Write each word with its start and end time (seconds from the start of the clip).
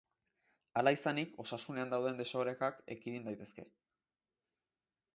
Hala 0.81 0.93
izanik, 0.95 1.35
osasunean 1.43 1.93
dauden 1.95 2.19
desorekak, 2.23 2.83
ekidin 2.99 3.31
daitezke. 3.31 3.71